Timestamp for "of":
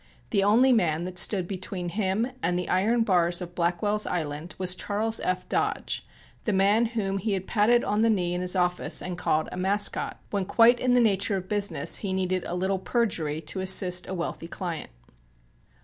3.39-3.53, 11.37-11.47